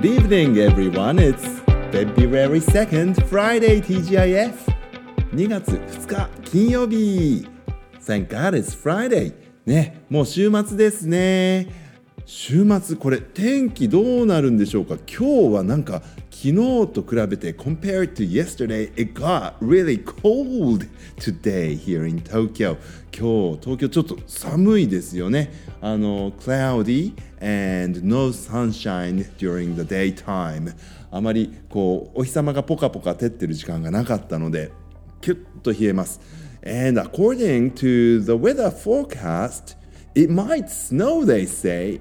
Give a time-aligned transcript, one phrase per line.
[0.00, 1.18] Good evening, everyone.
[1.18, 1.44] It's
[1.92, 4.54] February 2nd, Friday, TGIF.
[5.32, 7.46] 2月2日、金曜日。
[8.00, 9.34] Thank God it's Friday.
[9.66, 11.66] ね、もう週末ですね。
[12.33, 16.53] 週末、これ天気どうなるんでしょうか今日はなんか昨日
[16.87, 22.77] と比べて compared to yesterday, it got really cold today here in Tokyo.
[23.11, 25.51] 今日東京ちょっと寒いですよね。
[25.81, 30.73] あの cloudy and no sunshine during the daytime.
[31.11, 34.71] あまりこうお日様がポカポカ照ってる時間がなかったので、
[35.19, 36.21] キュッと冷えます。
[36.65, 39.75] And according to the weather forecast,
[40.15, 41.99] it might snow, they say,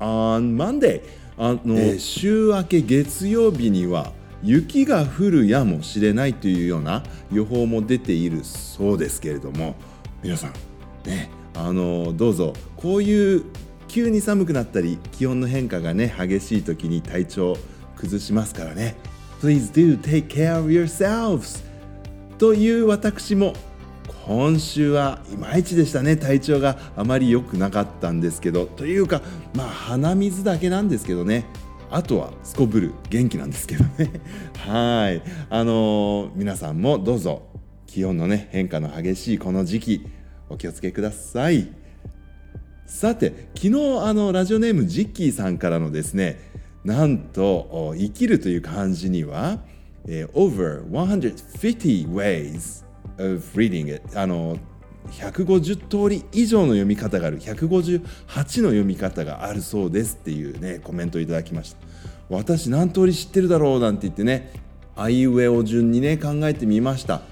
[0.00, 1.02] on Monday.
[1.36, 4.12] あの、えー、週明け月曜日には
[4.42, 7.02] 雪が降るやもしれないというような
[7.32, 9.76] 予報も出ているそうですけれども
[10.22, 10.52] 皆さん
[11.08, 12.52] ねあのどうぞ。
[12.76, 13.44] こういう
[13.88, 17.56] 急に寒くなったり気温の変化がね激しい時に体調
[17.96, 18.96] 崩しますからね。
[19.40, 21.64] Please do take care of yourselves
[22.38, 23.54] という私も
[24.28, 26.14] 今週はいまいちでしたね。
[26.14, 28.66] 体調があまり良くなかったんですけど。
[28.66, 29.22] というか
[29.54, 31.46] まあ鼻水だけなんですけどね。
[31.90, 34.10] あとはすこぶる元気なんですけどね。
[34.68, 35.22] はい。
[35.48, 37.40] あのー、皆さんもどうぞ
[37.86, 40.06] 気温のね変化の激しいこの時期
[40.50, 41.68] お気をつけください。
[42.84, 46.38] さて昨日あのラジオネームジッキーさんからのですね
[46.84, 49.60] なんと生きるという漢字には、
[50.06, 52.87] えー、over 150 ways
[53.18, 54.02] of reading it.
[54.18, 54.58] あの
[55.10, 57.38] 150通り以上の読み方がある。
[57.38, 58.00] 158
[58.62, 61.78] の読み方があるそうですっていうねコメントをいただきました。
[62.28, 64.52] 私何通り知ってるだろうなんて言ってね
[64.96, 67.22] あいうえお順にね考えてみました。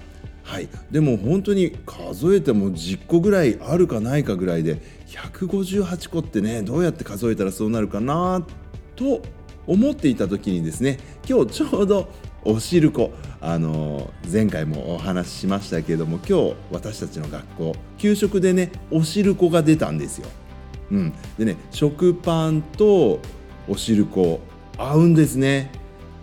[0.43, 0.69] はい。
[0.89, 8.45] でも本当に数えても10個ぐらいあるかないかぐらいで158個ってねどうやって数えたらそうなるかな
[8.95, 9.21] と
[9.67, 10.97] 思っていた時にですね
[11.29, 12.09] 今日ちょうど
[12.47, 13.11] おしるこ。
[13.39, 20.27] あの前回もお話ししましたけれども今日私たちの学校給食でねおしるこが出たんですよ。
[20.89, 23.19] うん、でね食パンと
[23.67, 24.39] おしるこ
[24.77, 25.71] 合うんですね。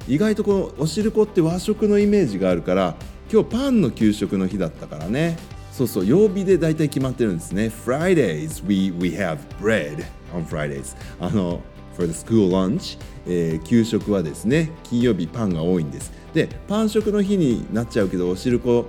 [0.08, 2.96] 意外とこのおしるこって和食のイメージがあるから
[3.30, 5.36] 今日パンの給食の日だったからね。
[5.72, 7.70] そうそう曜日で大体決まってるんですね。
[7.84, 10.04] Fridays we, we have bread
[10.34, 10.96] on Fridays.
[11.20, 11.60] あの
[11.96, 16.12] for the school lunch えー、給食はですね金曜日パンが多いんです。
[16.34, 18.86] でパン食の日になっちゃうけどおしるこ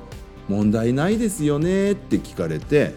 [0.49, 2.93] 問題ないですよねって聞かれて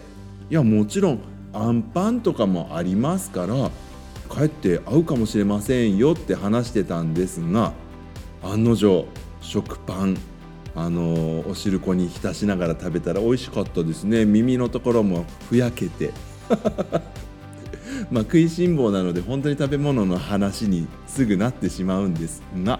[0.49, 1.19] いやもちろん
[1.53, 3.71] あんパンとかもありますから
[4.29, 7.73] 帰って合うかもしれませんよって話してたんですが
[8.43, 9.05] 案の定
[9.41, 10.17] 食パン
[10.75, 14.23] あのおしるこに浸しながら食べたら美味しかったですね。
[14.23, 16.11] 耳のところもふやけて。
[18.11, 22.79] まあ、食いしん坊なので本当に食べ物の話にすぐなってしまうんですが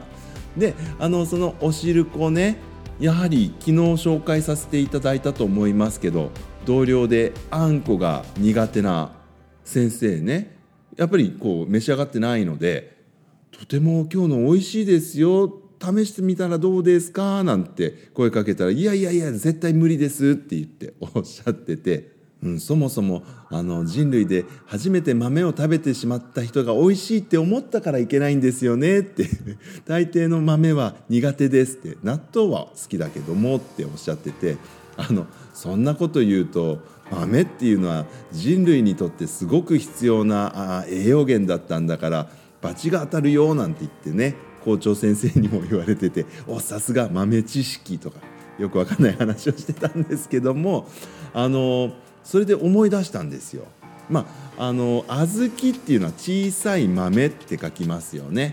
[0.57, 2.57] であのそのおしるこね
[2.99, 6.31] やはり昨日紹介させていただいたと思いますけど
[6.65, 9.11] 同僚であんこが苦手な
[9.63, 10.57] 先生ね
[10.97, 12.97] やっぱりこう召し上がってないので
[13.51, 17.41] とても今日の美味しいですよ試してみたらどうですか？
[17.45, 29.27] なんて声かけたらいやいやいや絶対無理ですって言っておっしゃっててうん、そもそもあの人類で初めて豆を食べてしまった人が美味しいって思ったからいけないんですよねって。
[29.85, 34.57] 大抵の豆は苦手ですって納豆は好きだけどもっておっしゃってて。
[34.99, 36.79] あのそんなこと言うと
[37.09, 42.27] 豆っていうのは人類にとってすごく必要なあ栄養源だったんだから
[42.61, 44.35] 罰が当たるよなんて言ってね
[44.65, 48.17] 校長先生にも言われてて おさすが豆知識とか
[48.57, 50.89] よくわかんない話をしてたんですけども
[51.33, 51.93] あの
[52.29, 53.65] それで思い出したんですよ。
[54.07, 58.51] まあ、あの小豆っていうのは小さい豆って書きますよね。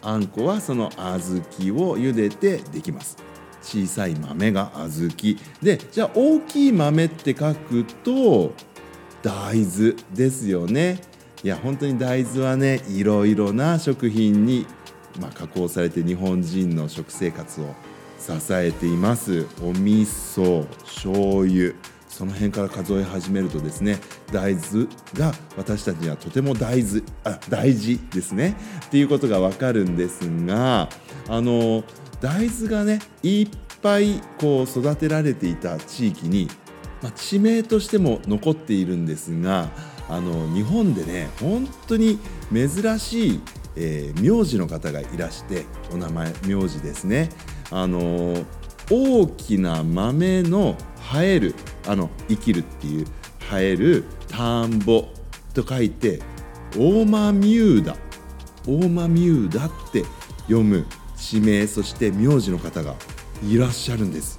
[0.00, 3.18] あんこはその小豆を茹でてできます。
[3.60, 8.54] 小さい豆が小豆でじゃあ大きい豆って書くと
[9.22, 10.98] 大豆ですよね。
[11.44, 14.66] いや本当に大豆はねいろいろな食品に、
[15.20, 17.74] まあ、加工されて日本人の食生活を
[18.18, 21.74] 支えていますお味噌醤油
[22.18, 24.00] その辺から数え始めるとですね
[24.32, 28.56] 大豆が私たちにはとても大豆あ大事ですね
[28.86, 30.88] っていうことがわかるんですが
[31.28, 31.84] あの
[32.20, 33.48] 大豆がねいっ
[33.80, 36.48] ぱいこう育てられていた地域に、
[37.02, 39.70] まあ、地名としても残っているんですが
[40.08, 42.18] あの日本でね本当に
[42.52, 43.40] 珍しい、
[43.76, 47.28] えー、名字の方がいらしてお名前名字ですね。
[47.70, 48.34] あの
[48.90, 50.76] 大きな豆の
[51.12, 51.54] 生える
[51.88, 53.06] あの生きるっていう
[53.50, 55.08] 生える田んぼ
[55.54, 56.20] と書いて
[56.76, 57.96] オーマミューダ。
[58.68, 60.04] 大間ミューダって
[60.42, 60.84] 読む
[61.16, 62.94] 地名そして名字の方が
[63.42, 64.38] いらっしゃるんです。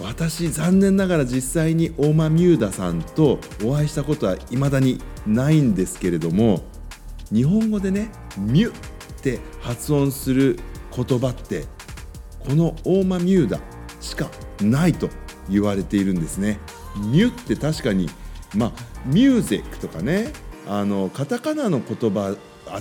[0.00, 6.62] 私残念ながら実際に大間ミューダさんとお会いしたことは未だにないんですけれども
[7.30, 8.74] 日本語でね「ミュ」っ
[9.22, 10.58] て発音する
[10.96, 11.66] 言葉って
[12.40, 13.60] この大間ミューダ
[14.00, 14.30] しか
[14.60, 15.08] ないと
[15.48, 16.58] 言われているんですね。
[16.96, 18.08] ミュって確かに
[18.54, 18.72] まあ
[19.06, 20.32] ミュージックとかね
[20.68, 22.36] あのカタカナの言葉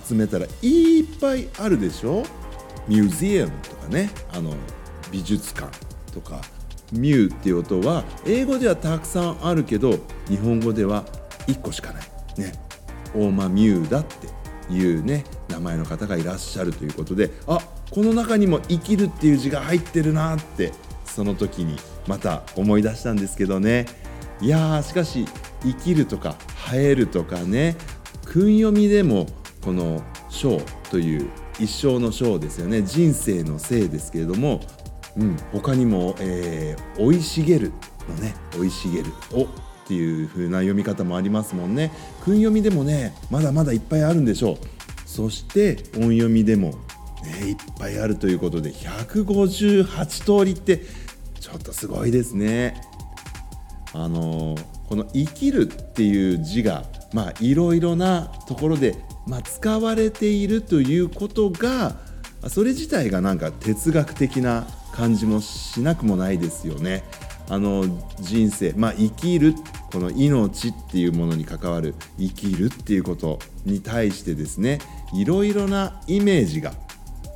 [0.06, 2.24] 集めたらいっぱいあるでしょ？
[2.88, 4.54] ミュージアムとかねあの
[5.12, 5.70] 美術館
[6.14, 6.42] とか。
[6.94, 9.98] ミューっていう音は英語ではたくさんあるけど
[10.28, 11.06] 日本語では
[11.48, 12.04] 1個しかない。
[12.38, 12.52] ね。
[13.16, 17.60] 大間ミューだっていうね名前の方がいらっしゃるということであ
[17.92, 20.74] この中にも「生きる」っていう字が入ってるなって
[21.12, 21.76] その時に
[22.08, 23.86] また思い出したんですけどね。
[24.42, 25.26] いやーしかし
[25.62, 26.36] 「生きる」とか
[26.72, 27.76] 「生える」とかね
[28.26, 29.28] 訓読みでも
[29.62, 30.60] この「章」
[30.90, 31.30] という
[31.60, 32.82] 一生の章ですよね。
[32.82, 34.62] 人生のせいですけれども、
[35.16, 37.72] うん、他にも「えー、生い茂る」
[38.10, 39.48] のね「生い茂る」をっ
[39.88, 41.92] ていう風な読み方もありますもんね。
[42.24, 44.58] 訓読みでもねまだまだいっぱいあるんでしょう。
[45.06, 46.74] そして音読みでも
[47.24, 50.84] ね、いっぱいあるということで158通りって
[51.40, 52.82] ちょっとすごいですね。
[53.94, 54.56] あの
[54.88, 56.86] この「生きる」っていう字が
[57.40, 58.96] いろいろなところで、
[59.28, 61.98] まあ、使われているということが
[62.48, 67.04] それ自体がなんか哲学的な感じもしなくもないですよね。
[67.50, 67.86] あの
[68.22, 69.56] 人生、まあ、生きる
[69.92, 74.80] この命っていうものに関わる生きるっていうことに対してですね
[75.14, 76.74] いろいろなイメージが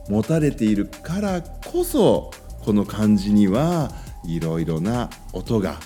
[0.10, 2.32] 持たれているからこそ
[2.64, 3.92] この漢字には
[4.26, 5.80] いろいろな音が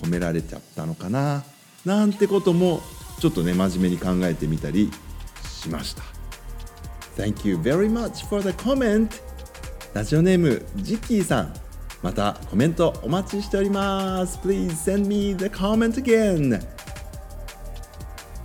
[0.00, 1.44] 込められちゃったのかな
[1.84, 2.80] なんてことも
[3.20, 4.90] ちょっとね真面目に考えてみたり
[5.48, 6.02] しました。
[7.16, 9.10] Thank you very much for the comment.
[9.92, 11.54] ラジオネームジッキーさん
[12.00, 14.38] またコメントお待ちしております。
[14.38, 16.64] Please send me the comment again.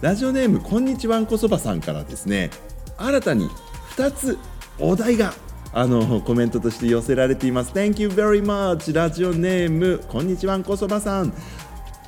[0.01, 2.49] ラジオネームこんにちはんこそばさんからですね。
[2.97, 3.47] 新たに
[3.95, 4.37] 2つ
[4.79, 5.33] お題が
[5.71, 7.71] あのコメントとして寄せられています。
[7.73, 8.93] Thank you very much.
[8.93, 11.33] ラジオネームこんにちはんこそばさん。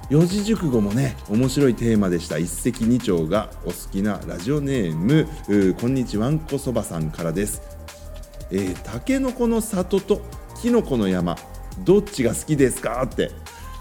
[0.09, 2.37] 四字熟語もね面白いテーマでした。
[2.37, 5.27] 一石二鳥がお好きなラジオネーム。
[5.79, 7.61] こんにちはんこそばさんからです。
[8.51, 10.21] えー、タケノコの里と
[10.61, 11.35] キノコの山。
[11.79, 13.01] どっちが好きですか？
[13.03, 13.31] って。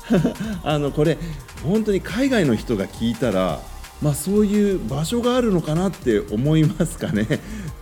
[0.63, 1.17] あのこれ
[1.63, 3.61] 本当に海外の人が聞いたら
[4.03, 7.27] まあそういう場所があるのかなって思いますかね。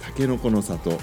[0.00, 0.98] たけのこの里。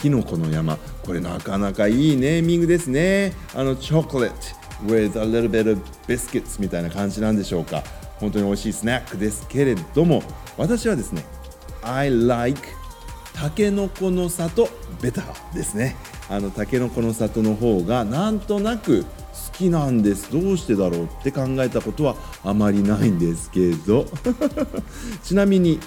[0.00, 0.78] きのこの山。
[1.04, 3.32] これなかなかいいネーミングですね。
[3.54, 4.36] あのチョコレート
[4.84, 7.82] with a little bit of biscuits みたいな感じなんでしょうか。
[8.18, 10.22] 本当に美味しいスナックですけれども。
[10.58, 11.24] 私はですね
[11.82, 12.60] I like
[13.34, 14.68] タケノコの里
[15.00, 15.96] ベターですね。
[16.28, 19.08] あのタケノコの里の方がなんとなく好
[19.52, 20.30] きなんです。
[20.32, 22.14] どうしてだろうって考えたことは
[22.44, 24.06] あまりないんですけど。
[25.24, 25.80] ちなみに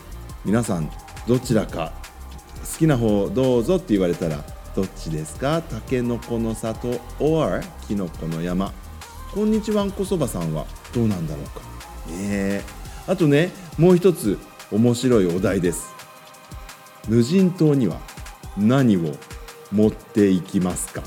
[0.44, 0.92] 皆さん
[1.27, 1.94] どちらか
[2.74, 4.44] 好きな方どうぞって言われたら
[4.75, 5.62] どっちですか？
[5.62, 8.74] タケノコの里 or キノコの山。
[9.33, 11.62] こんにちはんこそばさんはどうなんだろうか。
[12.12, 12.63] ね
[13.07, 14.38] あとねもう一つ
[14.71, 15.94] 面白いお題です。
[17.07, 18.00] 無人島には
[18.57, 19.12] 何を
[19.71, 21.04] 持っていきますか？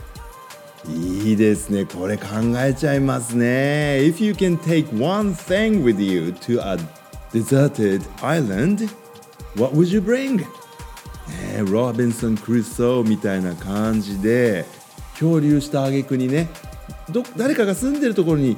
[0.86, 1.84] いいですね。
[1.84, 2.26] これ考
[2.58, 4.00] えちゃいますね。
[4.00, 6.78] If you can take one thing with you to a
[7.32, 8.88] deserted island
[9.56, 10.38] what would you bring?
[10.38, 10.44] ね
[11.66, 14.64] ロビンソン・クルソーみたいな感じで
[15.16, 16.48] 漂流した挙句にね
[17.10, 18.56] ど誰かが住んでるところに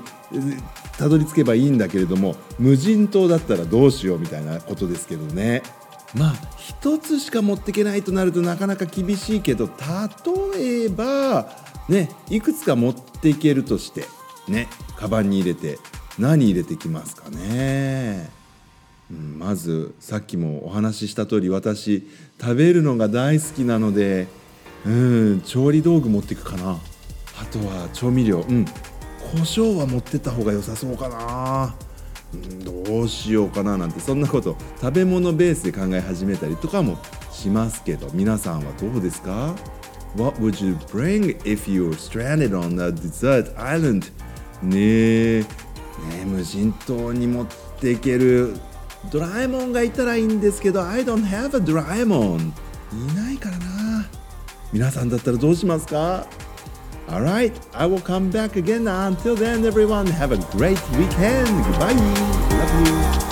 [0.98, 5.62] たどり着けばいいんだけれども無人島だったらどうしようみたいなことですけどね。
[6.14, 9.68] まあ一つしか持っていけないとなるとなかなか厳しいけど
[10.54, 11.50] 例えば
[11.88, 14.04] ねいくつか持っていけるとして
[14.48, 15.78] ねカバンに入れて
[16.18, 18.28] 何入れてきますかね。
[19.10, 22.08] うん、まずさっきもお話しした通り私
[22.40, 24.28] 食べるのが大好きなので
[24.86, 26.78] うん調理道具持っていくかな。
[27.40, 28.44] あとは調味料。
[28.48, 28.64] うん
[29.32, 31.76] 胡椒は持ってった方が良さそうかな、
[32.64, 36.98] どうしようかななんてそんなこと食べ物ベースで考え始めたりとかも
[37.32, 39.54] しますけど皆さんはどうですか
[40.16, 44.10] ？What would you bring if you were stranded on a desert island?
[44.62, 45.40] ねえ。
[45.40, 45.46] ね
[46.26, 47.46] 無人島に持っ
[47.80, 48.54] ていける
[49.10, 54.06] ドラえもんがいたらいいんですけど I don't have a ドラえもんいないからな。
[54.72, 56.26] 皆さんだったらどうしますか？
[57.10, 58.86] Alright, I will come back again.
[58.86, 61.48] Until then, everyone, have a great weekend.
[61.64, 61.92] Goodbye.
[61.92, 63.29] Love you.